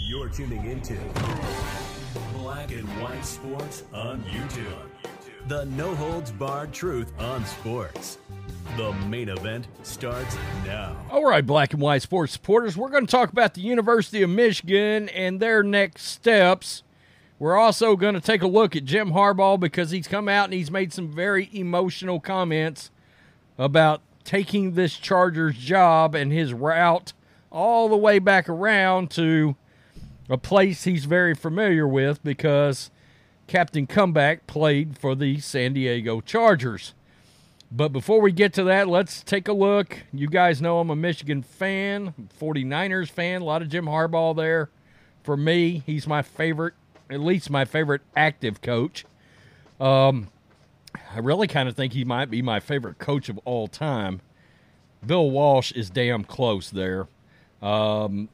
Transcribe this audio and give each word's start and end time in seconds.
You're 0.00 0.28
tuning 0.28 0.64
into 0.66 0.96
Black 2.38 2.70
and 2.72 2.86
White 3.02 3.24
Sports 3.24 3.84
on 3.92 4.22
YouTube. 4.24 4.88
The 5.48 5.64
no 5.66 5.94
holds 5.94 6.30
barred 6.30 6.72
truth 6.72 7.12
on 7.18 7.44
sports. 7.44 8.18
The 8.76 8.92
main 9.08 9.28
event 9.28 9.66
starts 9.82 10.36
now. 10.64 10.96
All 11.10 11.24
right, 11.24 11.44
black 11.44 11.72
and 11.72 11.82
white 11.82 12.02
sports 12.02 12.32
supporters, 12.32 12.76
we're 12.76 12.90
going 12.90 13.06
to 13.06 13.10
talk 13.10 13.32
about 13.32 13.54
the 13.54 13.60
University 13.60 14.22
of 14.22 14.30
Michigan 14.30 15.08
and 15.08 15.40
their 15.40 15.62
next 15.62 16.04
steps. 16.04 16.82
We're 17.38 17.56
also 17.56 17.96
going 17.96 18.14
to 18.14 18.20
take 18.20 18.42
a 18.42 18.46
look 18.46 18.76
at 18.76 18.84
Jim 18.84 19.10
Harbaugh 19.10 19.58
because 19.58 19.90
he's 19.90 20.06
come 20.06 20.28
out 20.28 20.44
and 20.44 20.54
he's 20.54 20.70
made 20.70 20.92
some 20.92 21.10
very 21.10 21.50
emotional 21.52 22.20
comments 22.20 22.90
about 23.58 24.00
taking 24.24 24.74
this 24.74 24.96
Chargers 24.96 25.56
job 25.56 26.14
and 26.14 26.32
his 26.32 26.52
route 26.54 27.12
all 27.52 27.88
the 27.88 27.96
way 27.96 28.18
back 28.18 28.48
around 28.48 29.10
to 29.12 29.54
a 30.28 30.38
place 30.38 30.84
he's 30.84 31.04
very 31.04 31.34
familiar 31.34 31.86
with 31.86 32.24
because 32.24 32.90
Captain 33.46 33.86
Comeback 33.86 34.46
played 34.46 34.98
for 34.98 35.14
the 35.14 35.38
San 35.40 35.74
Diego 35.74 36.20
Chargers. 36.20 36.94
But 37.70 37.90
before 37.90 38.20
we 38.20 38.32
get 38.32 38.52
to 38.54 38.64
that, 38.64 38.88
let's 38.88 39.22
take 39.22 39.48
a 39.48 39.52
look. 39.52 39.98
You 40.12 40.28
guys 40.28 40.60
know 40.60 40.78
I'm 40.78 40.90
a 40.90 40.96
Michigan 40.96 41.42
fan, 41.42 42.14
49ers 42.40 43.10
fan, 43.10 43.42
a 43.42 43.44
lot 43.44 43.62
of 43.62 43.68
Jim 43.68 43.86
Harbaugh 43.86 44.36
there. 44.36 44.70
For 45.22 45.36
me, 45.36 45.82
he's 45.86 46.06
my 46.06 46.22
favorite, 46.22 46.74
at 47.08 47.20
least 47.20 47.48
my 47.50 47.64
favorite 47.64 48.02
active 48.16 48.60
coach. 48.60 49.04
Um, 49.80 50.28
I 51.14 51.18
really 51.18 51.46
kind 51.46 51.68
of 51.68 51.76
think 51.76 51.92
he 51.92 52.04
might 52.04 52.30
be 52.30 52.42
my 52.42 52.60
favorite 52.60 52.98
coach 52.98 53.28
of 53.28 53.38
all 53.44 53.68
time. 53.68 54.20
Bill 55.04 55.30
Walsh 55.30 55.72
is 55.72 55.90
damn 55.90 56.24
close 56.24 56.70
there. 56.70 57.08
Um, 57.62 58.28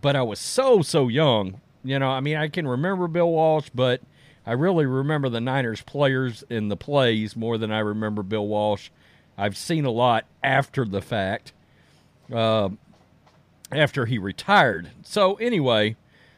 but 0.00 0.16
I 0.16 0.22
was 0.22 0.38
so, 0.38 0.82
so 0.82 1.08
young. 1.08 1.60
You 1.84 1.98
know, 1.98 2.10
I 2.10 2.20
mean, 2.20 2.36
I 2.36 2.48
can 2.48 2.66
remember 2.66 3.08
Bill 3.08 3.30
Walsh, 3.30 3.68
but 3.74 4.00
I 4.46 4.52
really 4.52 4.86
remember 4.86 5.28
the 5.28 5.40
Niners 5.40 5.82
players 5.82 6.44
and 6.50 6.70
the 6.70 6.76
plays 6.76 7.36
more 7.36 7.58
than 7.58 7.70
I 7.70 7.80
remember 7.80 8.22
Bill 8.22 8.46
Walsh. 8.46 8.90
I've 9.36 9.56
seen 9.56 9.84
a 9.84 9.90
lot 9.90 10.26
after 10.42 10.84
the 10.84 11.00
fact, 11.00 11.52
uh, 12.32 12.70
after 13.72 14.06
he 14.06 14.18
retired. 14.18 14.90
So, 15.02 15.34
anyway, 15.36 15.96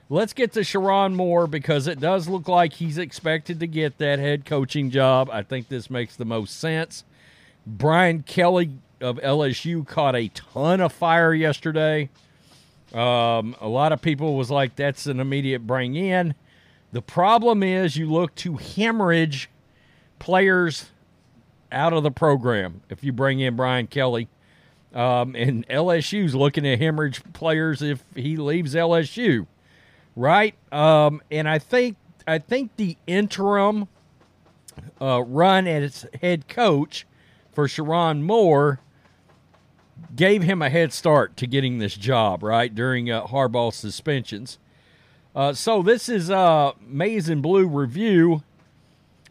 let's 0.08 0.32
get 0.32 0.52
to 0.52 0.60
Sherrone 0.60 1.14
Moore 1.14 1.46
because 1.46 1.86
it 1.86 1.98
does 1.98 2.28
look 2.28 2.48
like 2.48 2.74
he's 2.74 2.98
expected 2.98 3.58
to 3.60 3.66
get 3.66 3.98
that 3.98 4.18
head 4.18 4.44
coaching 4.44 4.90
job. 4.90 5.28
I 5.30 5.42
think 5.42 5.68
this 5.68 5.90
makes 5.90 6.14
the 6.14 6.24
most 6.24 6.58
sense. 6.58 7.04
Brian 7.66 8.22
Kelly 8.22 8.72
of 9.00 9.16
LSU 9.16 9.86
caught 9.86 10.14
a 10.14 10.28
ton 10.28 10.80
of 10.80 10.92
fire 10.92 11.34
yesterday. 11.34 12.08
Um, 12.94 13.56
a 13.60 13.68
lot 13.68 13.92
of 13.92 14.02
people 14.02 14.36
was 14.36 14.50
like, 14.50 14.76
that's 14.76 15.06
an 15.06 15.20
immediate 15.20 15.66
bring 15.66 15.94
in. 15.94 16.34
The 16.92 17.02
problem 17.02 17.62
is 17.62 17.96
you 17.96 18.10
look 18.10 18.34
to 18.36 18.56
hemorrhage 18.56 19.48
players 20.18 20.90
out 21.70 21.92
of 21.94 22.02
the 22.02 22.10
program 22.10 22.82
if 22.90 23.02
you 23.02 23.12
bring 23.12 23.40
in 23.40 23.56
Brian 23.56 23.86
Kelly. 23.86 24.28
Um, 24.94 25.34
and 25.34 25.66
LSU's 25.68 26.34
looking 26.34 26.66
at 26.66 26.78
hemorrhage 26.78 27.22
players 27.32 27.80
if 27.80 28.04
he 28.14 28.36
leaves 28.36 28.74
LSU, 28.74 29.46
right? 30.14 30.54
Um, 30.70 31.22
and 31.30 31.48
I 31.48 31.58
think 31.58 31.96
I 32.26 32.38
think 32.38 32.76
the 32.76 32.98
interim 33.06 33.88
uh, 35.00 35.22
run 35.22 35.66
as 35.66 36.06
head 36.20 36.46
coach 36.46 37.06
for 37.52 37.66
Sherrone 37.66 38.20
Moore 38.22 38.80
gave 40.14 40.42
him 40.42 40.62
a 40.62 40.70
head 40.70 40.92
start 40.92 41.36
to 41.38 41.46
getting 41.46 41.78
this 41.78 41.96
job, 41.96 42.42
right, 42.42 42.74
during 42.74 43.10
uh, 43.10 43.26
Harbaugh's 43.26 43.76
suspensions. 43.76 44.58
Uh, 45.34 45.52
so 45.52 45.82
this 45.82 46.08
is 46.08 46.30
uh, 46.30 46.72
Maize 46.80 47.28
and 47.28 47.42
Blue 47.42 47.66
review. 47.66 48.42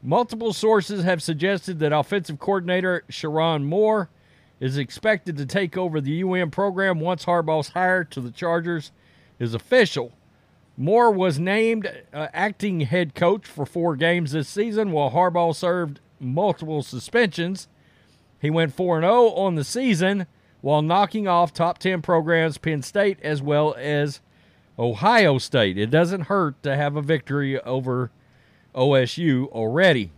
Multiple 0.02 0.53
sources 0.53 1.03
have 1.03 1.22
suggested 1.22 1.79
that 1.79 1.91
offensive 1.91 2.40
coordinator 2.40 3.03
Sherrone 3.09 3.63
Moore 3.63 4.09
is 4.59 4.78
expected 4.78 5.38
to 5.38 5.46
take 5.46 5.78
over 5.78 6.01
the 6.01 6.23
UM 6.23 6.50
program 6.50 7.00
once 7.00 7.25
Harbaugh's 7.25 7.69
hire 7.69 8.03
to 8.06 8.19
the 8.19 8.31
Chargers 8.31 8.91
is 9.40 9.53
official. 9.53 10.12
Moore 10.78 11.12
was 11.12 11.38
named 11.38 11.91
uh, 12.13 12.28
acting 12.34 12.81
head 12.81 13.13
coach 13.13 13.46
for 13.46 13.66
four 13.66 13.96
games 13.96 14.31
this 14.31 14.50
season, 14.50 14.91
while 14.91 15.12
Harbaugh 15.12 15.56
served 15.56 16.00
multiple 16.19 16.81
suspensions. 16.81 17.67
He 18.40 18.50
went 18.50 18.73
4 18.73 19.01
0 19.01 19.29
on 19.31 19.56
the 19.56 19.63
season 19.63 20.25
while 20.61 20.81
knocking 20.81 21.27
off 21.27 21.53
top 21.53 21.77
10 21.79 22.01
programs 22.01 22.57
Penn 22.57 22.81
State 22.81 23.19
as 23.22 23.41
well 23.41 23.75
as 23.77 24.22
Ohio 24.77 25.38
State. 25.38 25.77
It 25.77 25.89
doesn't 25.91 26.22
hurt 26.22 26.61
to 26.63 26.75
have 26.75 26.95
a 26.95 27.01
victory 27.01 27.59
over 27.61 28.11
OSU 28.73 29.47
already. 29.49 30.11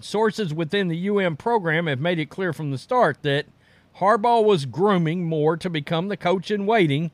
Sources 0.00 0.54
within 0.54 0.88
the 0.88 1.08
UM 1.08 1.36
program 1.36 1.86
have 1.86 2.00
made 2.00 2.18
it 2.18 2.30
clear 2.30 2.52
from 2.52 2.70
the 2.70 2.78
start 2.78 3.18
that 3.22 3.46
Harbaugh 3.98 4.44
was 4.44 4.66
grooming 4.66 5.24
Moore 5.24 5.56
to 5.56 5.70
become 5.70 6.08
the 6.08 6.16
coach 6.16 6.50
in 6.50 6.66
waiting 6.66 7.10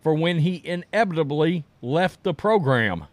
for 0.00 0.14
when 0.14 0.38
he 0.40 0.62
inevitably 0.64 1.64
left 1.82 2.22
the 2.22 2.32
program. 2.32 3.04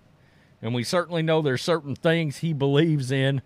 And 0.61 0.73
we 0.73 0.83
certainly 0.83 1.21
know 1.21 1.41
there's 1.41 1.61
certain 1.61 1.95
things 1.95 2.37
he 2.37 2.53
believes 2.53 3.11
in 3.11 3.41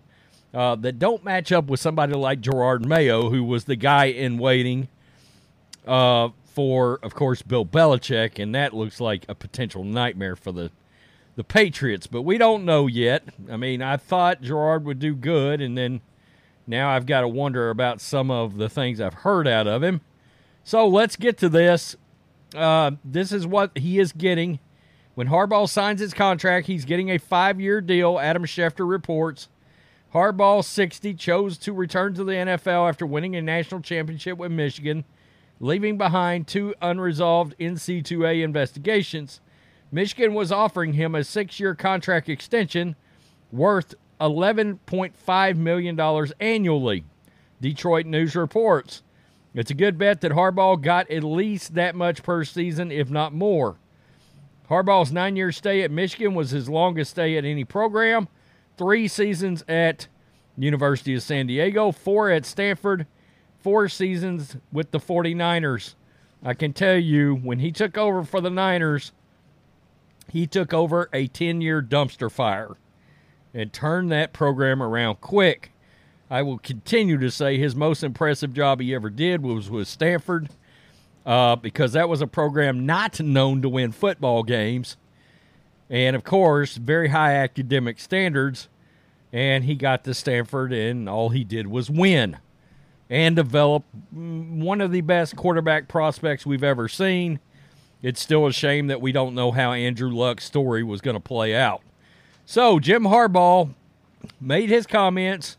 uh, 0.54 0.76
that 0.76 0.98
don't 0.98 1.24
match 1.24 1.50
up 1.50 1.66
with 1.66 1.80
somebody 1.80 2.14
like 2.14 2.40
Gerard 2.40 2.86
Mayo, 2.86 3.30
who 3.30 3.42
was 3.42 3.64
the 3.64 3.76
guy 3.76 4.04
in 4.06 4.38
waiting 4.38 4.88
uh, 5.88 6.28
for, 6.44 7.00
of 7.02 7.14
course, 7.14 7.42
Bill 7.42 7.64
Belichick, 7.64 8.40
and 8.40 8.54
that 8.54 8.74
looks 8.74 9.00
like 9.00 9.24
a 9.28 9.34
potential 9.34 9.82
nightmare 9.82 10.36
for 10.36 10.52
the 10.52 10.70
the 11.34 11.44
Patriots. 11.44 12.08
But 12.08 12.22
we 12.22 12.36
don't 12.36 12.64
know 12.64 12.88
yet. 12.88 13.22
I 13.48 13.56
mean, 13.56 13.80
I 13.80 13.96
thought 13.96 14.42
Gerard 14.42 14.84
would 14.84 14.98
do 14.98 15.14
good, 15.14 15.60
and 15.60 15.78
then 15.78 16.00
now 16.66 16.90
I've 16.90 17.06
got 17.06 17.20
to 17.20 17.28
wonder 17.28 17.70
about 17.70 18.00
some 18.00 18.28
of 18.30 18.56
the 18.56 18.68
things 18.68 19.00
I've 19.00 19.14
heard 19.14 19.46
out 19.46 19.68
of 19.68 19.82
him. 19.82 20.00
So 20.64 20.86
let's 20.86 21.14
get 21.14 21.38
to 21.38 21.48
this. 21.48 21.96
Uh, 22.54 22.92
this 23.04 23.30
is 23.30 23.46
what 23.46 23.78
he 23.78 24.00
is 24.00 24.12
getting. 24.12 24.58
When 25.14 25.28
Harbaugh 25.28 25.68
signs 25.68 26.00
his 26.00 26.12
contract, 26.12 26.66
he's 26.66 26.84
getting 26.84 27.10
a 27.10 27.18
five 27.18 27.60
year 27.60 27.80
deal, 27.80 28.18
Adam 28.18 28.44
Schefter 28.44 28.88
reports. 28.88 29.48
Harbaugh, 30.12 30.64
60, 30.64 31.14
chose 31.14 31.56
to 31.58 31.72
return 31.72 32.14
to 32.14 32.24
the 32.24 32.32
NFL 32.32 32.88
after 32.88 33.06
winning 33.06 33.36
a 33.36 33.42
national 33.42 33.80
championship 33.80 34.38
with 34.38 34.50
Michigan 34.50 35.04
leaving 35.60 35.98
behind 35.98 36.46
two 36.46 36.74
unresolved 36.80 37.54
NC2A 37.58 38.42
investigations. 38.42 39.40
Michigan 39.90 40.34
was 40.34 40.52
offering 40.52 40.92
him 40.92 41.14
a 41.14 41.24
six 41.24 41.58
year 41.58 41.74
contract 41.74 42.28
extension 42.28 42.96
worth 43.50 43.94
$11.5 44.20 45.56
million 45.56 46.26
annually. 46.40 47.04
Detroit 47.60 48.06
News 48.06 48.36
reports. 48.36 49.02
It's 49.54 49.70
a 49.70 49.74
good 49.74 49.98
bet 49.98 50.20
that 50.20 50.32
Harbaugh 50.32 50.80
got 50.80 51.10
at 51.10 51.24
least 51.24 51.74
that 51.74 51.94
much 51.94 52.22
per 52.22 52.44
season, 52.44 52.92
if 52.92 53.10
not 53.10 53.32
more. 53.32 53.76
Harbaugh's 54.68 55.10
nine 55.10 55.34
year 55.34 55.50
stay 55.50 55.82
at 55.82 55.90
Michigan 55.90 56.34
was 56.34 56.50
his 56.50 56.68
longest 56.68 57.12
stay 57.12 57.36
at 57.38 57.44
any 57.44 57.64
program. 57.64 58.28
Three 58.76 59.08
seasons 59.08 59.64
at 59.66 60.06
University 60.56 61.14
of 61.14 61.22
San 61.22 61.46
Diego, 61.46 61.90
four 61.90 62.30
at 62.30 62.44
Stanford, 62.44 63.06
four 63.68 63.86
seasons 63.86 64.56
with 64.72 64.92
the 64.92 64.98
49ers. 64.98 65.94
I 66.42 66.54
can 66.54 66.72
tell 66.72 66.96
you, 66.96 67.34
when 67.34 67.58
he 67.58 67.70
took 67.70 67.98
over 67.98 68.24
for 68.24 68.40
the 68.40 68.48
Niners, 68.48 69.12
he 70.26 70.46
took 70.46 70.72
over 70.72 71.10
a 71.12 71.26
10 71.26 71.60
year 71.60 71.82
dumpster 71.82 72.32
fire 72.32 72.78
and 73.52 73.70
turned 73.70 74.10
that 74.10 74.32
program 74.32 74.82
around 74.82 75.20
quick. 75.20 75.72
I 76.30 76.40
will 76.40 76.56
continue 76.56 77.18
to 77.18 77.30
say 77.30 77.58
his 77.58 77.76
most 77.76 78.02
impressive 78.02 78.54
job 78.54 78.80
he 78.80 78.94
ever 78.94 79.10
did 79.10 79.42
was 79.42 79.68
with 79.68 79.86
Stanford 79.86 80.48
uh, 81.26 81.54
because 81.56 81.92
that 81.92 82.08
was 82.08 82.22
a 82.22 82.26
program 82.26 82.86
not 82.86 83.20
known 83.20 83.60
to 83.60 83.68
win 83.68 83.92
football 83.92 84.44
games. 84.44 84.96
And 85.90 86.16
of 86.16 86.24
course, 86.24 86.76
very 86.76 87.08
high 87.08 87.34
academic 87.34 88.00
standards. 88.00 88.70
And 89.30 89.64
he 89.64 89.74
got 89.74 90.04
to 90.04 90.14
Stanford, 90.14 90.72
and 90.72 91.06
all 91.06 91.28
he 91.28 91.44
did 91.44 91.66
was 91.66 91.90
win 91.90 92.38
and 93.10 93.34
develop 93.36 93.84
one 94.12 94.80
of 94.80 94.92
the 94.92 95.00
best 95.00 95.36
quarterback 95.36 95.88
prospects 95.88 96.44
we've 96.44 96.64
ever 96.64 96.88
seen. 96.88 97.40
It's 98.02 98.20
still 98.20 98.46
a 98.46 98.52
shame 98.52 98.86
that 98.88 99.00
we 99.00 99.12
don't 99.12 99.34
know 99.34 99.50
how 99.50 99.72
Andrew 99.72 100.10
Luck's 100.10 100.44
story 100.44 100.82
was 100.82 101.00
going 101.00 101.16
to 101.16 101.20
play 101.20 101.54
out. 101.54 101.82
So, 102.44 102.78
Jim 102.78 103.04
Harbaugh 103.04 103.74
made 104.40 104.70
his 104.70 104.86
comments 104.86 105.56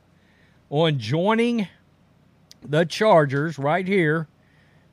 on 0.69 0.99
joining 0.99 1.67
the 2.67 2.85
Chargers 2.85 3.59
right 3.59 3.87
here. 3.87 4.27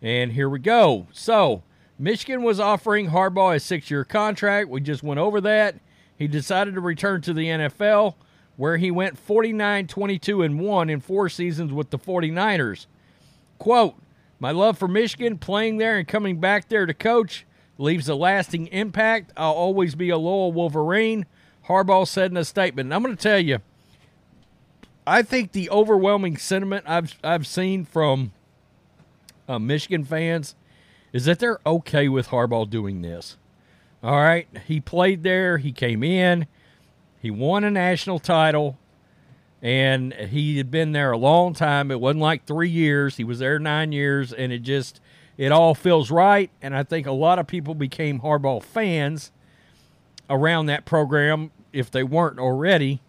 And 0.03 0.33
here 0.33 0.49
we 0.49 0.59
go. 0.59 1.07
So, 1.13 1.63
Michigan 1.99 2.43
was 2.43 2.61
offering 2.61 3.11
Harbaugh 3.11 3.57
a 3.57 3.61
six 3.61 3.91
year 3.91 4.05
contract. 4.05 4.69
We 4.69 4.81
just 4.81 5.03
went 5.03 5.21
over 5.21 5.41
that. 5.43 5.77
He 6.19 6.27
decided 6.27 6.75
to 6.75 6.81
return 6.81 7.21
to 7.23 7.33
the 7.33 7.47
NFL 7.47 8.15
where 8.57 8.77
he 8.77 8.91
went 8.91 9.19
49 9.19 9.87
22 9.87 10.43
and 10.43 10.61
1 10.61 10.91
in 10.91 11.01
four 11.01 11.29
seasons 11.29 11.73
with 11.73 11.91
the 11.91 11.99
49ers. 11.99 12.87
Quote, 13.59 13.95
My 14.39 14.51
love 14.51 14.79
for 14.79 14.89
Michigan, 14.89 15.39
playing 15.39 15.79
there 15.79 15.99
and 15.99 16.07
coming 16.09 16.41
back 16.41 16.69
there 16.69 16.87
to 16.87 16.95
coach, 16.95 17.47
leaves 17.79 18.09
a 18.09 18.15
lasting 18.15 18.67
impact. 18.69 19.33
I'll 19.37 19.53
always 19.53 19.95
be 19.95 20.11
a 20.11 20.19
loyal 20.19 20.53
Wolverine. 20.53 21.27
Harbaugh 21.69 22.07
said 22.07 22.31
in 22.31 22.37
a 22.37 22.45
statement. 22.45 22.87
And 22.87 22.95
I'm 22.95 23.03
going 23.03 23.17
to 23.17 23.23
tell 23.23 23.41
you, 23.41 23.59
I 25.07 25.23
think 25.23 25.53
the 25.53 25.71
overwhelming 25.71 26.37
sentiment 26.37 26.85
I've 26.89 27.17
I've 27.23 27.47
seen 27.47 27.85
from 27.85 28.33
uh, 29.49 29.59
Michigan 29.59 30.05
fans 30.05 30.55
is 31.13 31.25
that 31.27 31.39
they're 31.39 31.61
okay 31.65 32.09
with 32.09 32.29
Harbaugh 32.29 32.69
doing 32.69 33.03
this. 33.03 33.37
All 34.03 34.17
right, 34.17 34.49
he 34.67 34.81
played 34.81 35.23
there. 35.23 35.59
He 35.59 35.73
came 35.73 36.03
in. 36.03 36.47
He 37.21 37.31
won 37.31 37.65
a 37.65 37.71
national 37.71 38.19
title, 38.19 38.79
and 39.63 40.13
he 40.13 40.59
had 40.59 40.71
been 40.71 40.93
there 40.93 41.13
a 41.13 41.19
long 41.19 41.55
time. 41.55 41.91
It 41.91 42.01
wasn't 42.01 42.23
like 42.23 42.45
three 42.47 42.71
years. 42.71 43.17
He 43.17 43.25
was 43.25 43.39
there 43.39 43.59
nine 43.59 43.93
years, 43.93 44.33
and 44.33 44.53
it 44.53 44.61
just 44.61 45.01
it 45.37 45.53
all 45.53 45.75
feels 45.75 46.11
right. 46.11 46.51
And 46.63 46.75
I 46.77 46.83
think 46.83 47.07
a 47.07 47.13
lot 47.13 47.39
of 47.39 47.47
people 47.47 47.75
became 47.75 48.21
Harbaugh 48.21 48.63
fans 48.63 49.33
around 50.29 50.67
that 50.67 50.85
program 50.85 51.51
if 51.73 51.91
they 51.91 52.03
weren't 52.03 52.39
already. 52.39 53.01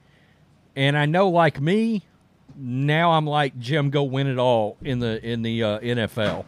And 0.76 0.98
I 0.98 1.06
know, 1.06 1.30
like 1.30 1.60
me, 1.60 2.04
now 2.56 3.12
I'm 3.12 3.26
like 3.26 3.58
Jim, 3.60 3.90
go 3.90 4.04
win 4.04 4.28
it 4.28 4.38
all 4.38 4.78
in 4.82 5.00
the 5.00 5.24
in 5.26 5.42
the 5.42 5.64
uh, 5.64 5.80
NFL. 5.80 6.46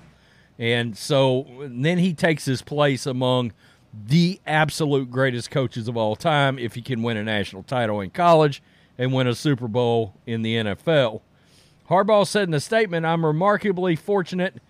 And 0.58 0.98
so 0.98 1.46
and 1.62 1.86
then 1.86 1.98
he 1.98 2.14
takes 2.14 2.46
his 2.46 2.62
place 2.62 3.06
among 3.06 3.54
the 3.94 4.40
absolute 4.46 5.10
greatest 5.10 5.52
coaches 5.52 5.88
of 5.88 5.98
all 5.98 6.16
time 6.16 6.60
if 6.60 6.76
he 6.76 6.82
can 6.82 7.02
win 7.02 7.18
a 7.18 7.24
national 7.24 7.64
title 7.64 8.02
in 8.02 8.10
college 8.10 8.62
and 8.98 9.14
win 9.14 9.28
a 9.28 9.36
Super 9.36 9.68
Bowl 9.68 10.14
in 10.26 10.42
the 10.42 10.56
NFL. 10.56 11.22
Harbaugh 11.90 12.28
said 12.28 12.48
in 12.48 12.54
a 12.54 12.60
statement, 12.60 13.06
I'm 13.06 13.26
remarkably 13.26 13.96
fortunate 13.96 14.62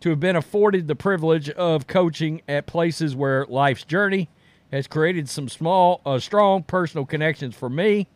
to 0.00 0.10
have 0.10 0.20
been 0.20 0.36
afforded 0.36 0.88
the 0.88 0.94
privilege 0.94 1.48
of 1.50 1.86
coaching 1.86 2.42
at 2.46 2.66
places 2.66 3.16
where 3.16 3.46
life's 3.46 3.84
journey 3.84 4.28
has 4.70 4.86
created 4.86 5.28
some 5.28 5.48
small, 5.48 6.02
uh, 6.04 6.18
strong 6.18 6.62
personal 6.62 7.06
connections 7.06 7.54
for 7.54 7.70
me. 7.70 8.08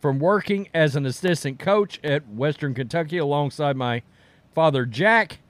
From 0.00 0.18
working 0.18 0.68
as 0.72 0.96
an 0.96 1.04
assistant 1.04 1.58
coach 1.58 2.00
at 2.02 2.26
Western 2.26 2.72
Kentucky 2.72 3.18
alongside 3.18 3.76
my 3.76 4.02
father 4.54 4.86
Jack, 4.86 5.40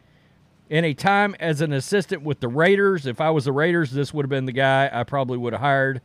in 0.70 0.84
a 0.84 0.94
time 0.94 1.34
as 1.40 1.60
an 1.60 1.72
assistant 1.72 2.22
with 2.22 2.38
the 2.38 2.48
Raiders. 2.48 3.04
If 3.04 3.20
I 3.20 3.30
was 3.30 3.44
the 3.44 3.52
Raiders, 3.52 3.90
this 3.90 4.14
would 4.14 4.24
have 4.24 4.30
been 4.30 4.46
the 4.46 4.52
guy 4.52 4.88
I 4.90 5.02
probably 5.02 5.36
would 5.36 5.52
have 5.52 5.60
hired 5.60 6.00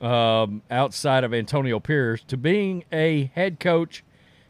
um, 0.00 0.62
outside 0.70 1.22
of 1.22 1.34
Antonio 1.34 1.78
Pierce 1.78 2.24
to 2.24 2.36
being 2.38 2.84
a 2.90 3.30
head 3.34 3.60
coach 3.60 4.02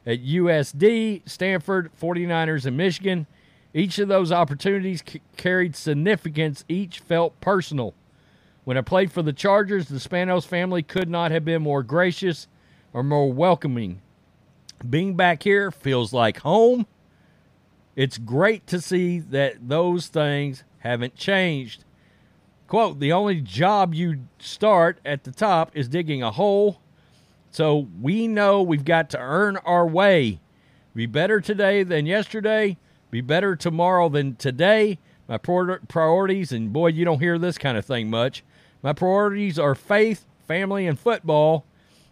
at 0.07 0.23
USD, 0.25 1.29
Stanford, 1.29 1.91
49ers, 2.01 2.65
and 2.65 2.77
Michigan. 2.77 3.27
Each 3.75 3.99
of 3.99 4.07
those 4.07 4.31
opportunities 4.31 5.03
c- 5.07 5.21
carried 5.37 5.75
significance, 5.75 6.65
each 6.69 7.01
felt 7.01 7.39
personal. 7.41 7.95
When 8.65 8.77
I 8.77 8.83
played 8.83 9.11
for 9.11 9.23
the 9.23 9.33
Chargers, 9.33 9.89
the 9.89 9.97
Spanos 9.97 10.47
family 10.47 10.83
could 10.83 11.09
not 11.09 11.33
have 11.33 11.45
been 11.45 11.63
more 11.63 11.83
gracious 11.83 12.47
or 12.93 13.03
more 13.03 13.33
welcoming. 13.33 14.01
Being 14.89 15.17
back 15.17 15.43
here 15.43 15.73
feels 15.73 16.13
like 16.13 16.39
home 16.39 16.87
it's 17.95 18.19
great 18.19 18.67
to 18.69 18.81
see 18.81 19.19
that 19.19 19.69
those 19.69 20.07
things 20.07 20.65
haven't 20.79 21.15
changed. 21.15 21.85
Quote, 22.67 23.01
the 23.01 23.13
only 23.13 23.41
job 23.41 23.95
you 23.95 24.21
start 24.39 24.99
at 25.05 25.25
the 25.25 25.31
top 25.31 25.71
is 25.75 25.89
digging 25.89 26.23
a 26.23 26.31
hole. 26.31 26.81
So 27.51 27.89
we 28.01 28.27
know 28.27 28.63
we've 28.63 28.85
got 28.85 29.11
to 29.11 29.19
earn 29.19 29.59
our 29.59 29.87
way. 29.87 30.41
Be 30.95 31.05
better 31.07 31.41
today 31.41 31.83
than 31.83 32.07
yesterday. 32.07 32.79
Be 33.11 33.21
better 33.21 33.57
tomorrow 33.57 34.09
than 34.09 34.37
today. 34.37 34.99
My 35.29 35.37
priorities, 35.37 36.51
and 36.51 36.73
boy, 36.73 36.89
you 36.89 37.05
don't 37.05 37.21
hear 37.21 37.39
this 37.39 37.59
kind 37.59 37.77
of 37.77 37.85
thing 37.85 38.09
much. 38.09 38.43
My 38.83 38.93
priorities 38.93 39.59
are 39.59 39.75
faith, 39.75 40.25
family, 40.49 40.87
and 40.87 40.99
football, 40.99 41.65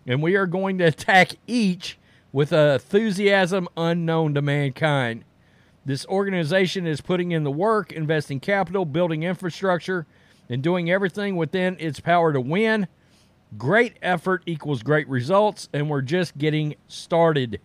and 0.06 0.22
we 0.22 0.36
are 0.36 0.46
going 0.46 0.78
to 0.78 0.84
attack 0.84 1.32
each 1.46 1.98
with 2.32 2.52
enthusiasm 2.52 3.68
unknown 3.76 4.34
to 4.34 4.42
mankind. 4.42 5.24
This 5.84 6.06
organization 6.06 6.86
is 6.86 7.00
putting 7.00 7.32
in 7.32 7.44
the 7.44 7.50
work, 7.50 7.92
investing 7.92 8.40
capital, 8.40 8.84
building 8.84 9.22
infrastructure, 9.22 10.06
and 10.48 10.62
doing 10.62 10.90
everything 10.90 11.36
within 11.36 11.76
its 11.78 12.00
power 12.00 12.32
to 12.32 12.40
win. 12.40 12.86
Great 13.56 13.96
effort 14.02 14.42
equals 14.46 14.82
great 14.82 15.08
results, 15.08 15.68
and 15.72 15.88
we're 15.88 16.02
just 16.02 16.36
getting 16.36 16.74
started. 16.86 17.60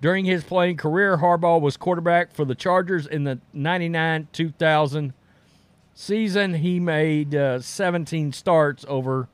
During 0.00 0.24
his 0.24 0.44
playing 0.44 0.78
career, 0.78 1.18
Harbaugh 1.18 1.60
was 1.60 1.76
quarterback 1.76 2.32
for 2.32 2.44
the 2.44 2.54
Chargers 2.54 3.06
in 3.06 3.24
the 3.24 3.40
99 3.52 4.28
2000 4.32 5.12
season. 5.94 6.54
He 6.54 6.80
made 6.80 7.34
uh, 7.34 7.60
17 7.60 8.32
starts 8.32 8.84
over 8.88 9.28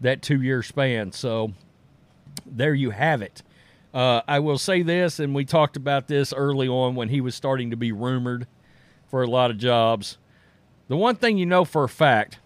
that 0.00 0.22
two 0.22 0.42
year 0.42 0.62
span. 0.62 1.12
So 1.12 1.52
there 2.44 2.74
you 2.74 2.90
have 2.90 3.22
it. 3.22 3.42
Uh, 3.94 4.20
I 4.28 4.38
will 4.40 4.58
say 4.58 4.82
this, 4.82 5.18
and 5.18 5.34
we 5.34 5.44
talked 5.44 5.76
about 5.76 6.06
this 6.06 6.32
early 6.32 6.68
on 6.68 6.94
when 6.94 7.08
he 7.08 7.20
was 7.20 7.34
starting 7.34 7.70
to 7.70 7.76
be 7.76 7.92
rumored 7.92 8.46
for 9.08 9.22
a 9.22 9.26
lot 9.26 9.50
of 9.50 9.58
jobs. 9.58 10.18
The 10.88 10.96
one 10.96 11.16
thing 11.16 11.38
you 11.38 11.46
know 11.46 11.64
for 11.64 11.84
a 11.84 11.88
fact, 11.88 12.38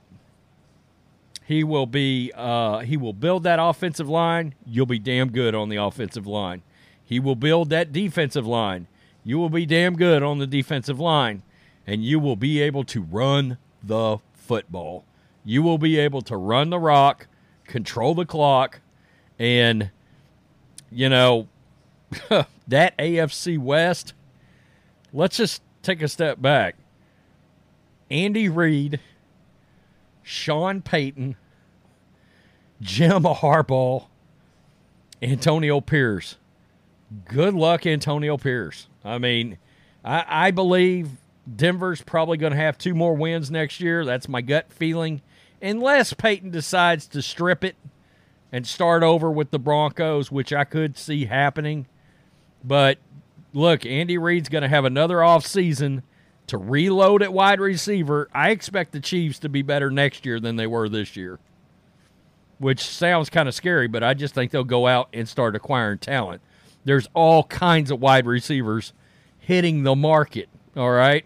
he 1.44 1.64
will 1.64 1.86
be 1.86 2.30
uh, 2.34 2.78
he 2.80 2.96
will 2.96 3.12
build 3.12 3.42
that 3.42 3.58
offensive 3.60 4.08
line. 4.08 4.54
You'll 4.64 4.86
be 4.86 5.00
damn 5.00 5.30
good 5.32 5.54
on 5.54 5.68
the 5.68 5.76
offensive 5.76 6.26
line. 6.26 6.62
He 7.04 7.18
will 7.18 7.34
build 7.34 7.70
that 7.70 7.92
defensive 7.92 8.46
line. 8.46 8.86
You 9.24 9.38
will 9.38 9.50
be 9.50 9.66
damn 9.66 9.96
good 9.96 10.22
on 10.22 10.38
the 10.38 10.46
defensive 10.46 11.00
line, 11.00 11.42
and 11.86 12.04
you 12.04 12.20
will 12.20 12.36
be 12.36 12.60
able 12.60 12.84
to 12.84 13.02
run 13.02 13.58
the 13.82 14.18
football. 14.32 15.04
You 15.44 15.62
will 15.62 15.78
be 15.78 15.98
able 15.98 16.22
to 16.22 16.36
run 16.36 16.70
the 16.70 16.78
rock, 16.78 17.26
control 17.64 18.14
the 18.14 18.24
clock, 18.24 18.80
and 19.38 19.90
you 20.90 21.08
know, 21.08 21.48
that 22.68 22.96
AFC 22.98 23.58
West, 23.58 24.14
let's 25.12 25.36
just 25.36 25.62
take 25.82 26.02
a 26.02 26.08
step 26.08 26.40
back. 26.40 26.76
Andy 28.10 28.48
Reid, 28.48 29.00
Sean 30.22 30.82
Payton, 30.82 31.36
Jim 32.80 33.22
Harbaugh, 33.22 34.06
Antonio 35.22 35.80
Pierce. 35.80 36.36
Good 37.26 37.54
luck, 37.54 37.86
Antonio 37.86 38.36
Pierce. 38.36 38.88
I 39.04 39.18
mean, 39.18 39.58
I, 40.04 40.24
I 40.28 40.50
believe 40.50 41.10
Denver's 41.56 42.02
probably 42.02 42.36
going 42.36 42.52
to 42.52 42.58
have 42.58 42.78
two 42.78 42.94
more 42.94 43.14
wins 43.14 43.50
next 43.50 43.80
year. 43.80 44.04
That's 44.04 44.28
my 44.28 44.40
gut 44.40 44.72
feeling. 44.72 45.22
Unless 45.62 46.14
Payton 46.14 46.50
decides 46.50 47.06
to 47.08 47.22
strip 47.22 47.64
it 47.64 47.76
and 48.52 48.66
start 48.66 49.02
over 49.02 49.30
with 49.30 49.50
the 49.50 49.58
Broncos, 49.58 50.30
which 50.30 50.52
I 50.52 50.64
could 50.64 50.98
see 50.98 51.26
happening. 51.26 51.86
But 52.64 52.98
look, 53.52 53.86
Andy 53.86 54.18
Reid's 54.18 54.48
going 54.48 54.62
to 54.62 54.68
have 54.68 54.84
another 54.84 55.22
off 55.22 55.46
season 55.46 56.02
to 56.48 56.58
reload 56.58 57.22
at 57.22 57.32
wide 57.32 57.60
receiver. 57.60 58.28
I 58.34 58.50
expect 58.50 58.92
the 58.92 59.00
Chiefs 59.00 59.38
to 59.40 59.48
be 59.48 59.62
better 59.62 59.90
next 59.90 60.26
year 60.26 60.40
than 60.40 60.56
they 60.56 60.66
were 60.66 60.88
this 60.88 61.16
year, 61.16 61.38
which 62.58 62.80
sounds 62.80 63.30
kind 63.30 63.48
of 63.48 63.54
scary, 63.54 63.86
but 63.86 64.02
I 64.02 64.14
just 64.14 64.34
think 64.34 64.50
they'll 64.50 64.64
go 64.64 64.86
out 64.86 65.08
and 65.12 65.28
start 65.28 65.54
acquiring 65.54 65.98
talent. 65.98 66.42
There's 66.84 67.08
all 67.14 67.44
kinds 67.44 67.90
of 67.90 68.00
wide 68.00 68.26
receivers 68.26 68.92
hitting 69.38 69.84
the 69.84 69.94
market, 69.94 70.48
all 70.76 70.90
right? 70.90 71.24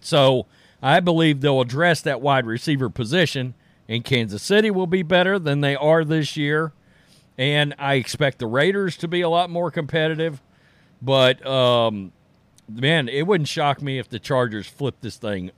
So 0.00 0.46
I 0.80 1.00
believe 1.00 1.40
they'll 1.40 1.60
address 1.60 2.00
that 2.02 2.20
wide 2.20 2.46
receiver 2.46 2.88
position 2.88 3.54
and 3.88 4.04
Kansas 4.04 4.42
City 4.42 4.70
will 4.70 4.86
be 4.86 5.02
better 5.02 5.38
than 5.38 5.60
they 5.60 5.76
are 5.76 6.04
this 6.04 6.36
year. 6.36 6.72
And 7.38 7.74
I 7.78 7.94
expect 7.94 8.38
the 8.38 8.46
Raiders 8.46 8.96
to 8.98 9.08
be 9.08 9.20
a 9.20 9.28
lot 9.28 9.50
more 9.50 9.70
competitive. 9.70 10.40
But, 11.02 11.46
um, 11.46 12.12
man, 12.68 13.08
it 13.08 13.26
wouldn't 13.26 13.48
shock 13.48 13.82
me 13.82 13.98
if 13.98 14.08
the 14.08 14.18
Chargers 14.18 14.66
flip 14.66 14.96
this 15.00 15.16
thing 15.16 15.50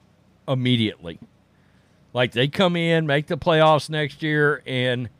immediately. 0.49 1.21
Like 2.13 2.33
they 2.33 2.49
come 2.49 2.75
in, 2.75 3.07
make 3.07 3.27
the 3.27 3.37
playoffs 3.37 3.91
next 3.91 4.23
year, 4.23 4.63
and 4.67 5.11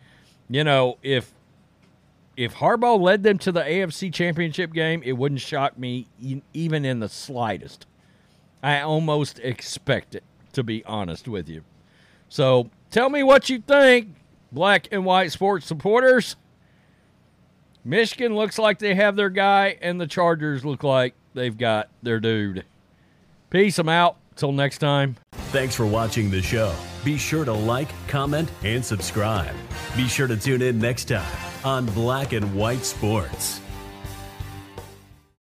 you 0.49 0.65
know 0.65 0.99
if 1.03 1.33
if 2.37 2.55
Harbaugh 2.55 2.99
led 2.99 3.23
them 3.23 3.39
to 3.39 3.53
the 3.53 3.61
AFC 3.61 4.13
Championship 4.13 4.73
game, 4.73 5.03
it 5.05 5.13
wouldn't 5.13 5.41
shock 5.41 5.77
me 5.77 6.09
even 6.53 6.85
in 6.85 7.01
the 7.01 7.09
slightest. 7.09 7.87
I 8.63 8.81
almost 8.81 9.39
expect 9.41 10.15
it, 10.15 10.25
to 10.53 10.63
be 10.63 10.85
honest 10.85 11.29
with 11.29 11.49
you. 11.49 11.63
So 12.29 12.71
Tell 12.91 13.11
me 13.11 13.23
what 13.23 13.49
you 13.51 13.61
think, 13.61 14.15
black 14.51 14.89
and 14.91 15.05
white 15.05 15.33
sports 15.33 15.67
supporters. 15.67 16.37
Michigan 17.85 18.35
looks 18.35 18.59
like 18.59 18.79
they 18.79 18.95
have 18.95 19.17
their 19.17 19.31
guy, 19.31 19.79
and 19.81 20.01
the 20.01 20.07
Chargers 20.07 20.65
look 20.65 20.83
like 20.83 21.15
they've 21.35 21.57
got 21.57 21.89
their 22.03 22.21
dude. 22.21 22.65
Peace. 23.51 23.79
I'm 23.79 23.89
out. 23.89 24.17
Till 24.37 24.53
next 24.53 24.79
time. 24.79 25.17
Thanks 25.51 25.75
for 25.75 25.85
watching 25.85 26.31
the 26.31 26.41
show. 26.41 26.73
Be 27.05 27.19
sure 27.19 27.45
to 27.45 27.53
like, 27.53 27.89
comment, 28.07 28.49
and 28.63 28.85
subscribe. 28.85 29.53
Be 29.97 30.07
sure 30.07 30.29
to 30.29 30.37
tune 30.37 30.63
in 30.63 30.79
next 30.79 31.07
time 31.07 31.27
on 31.65 31.87
Black 31.87 32.33
and 32.33 32.55
White 32.55 32.85
Sports. 32.85 33.61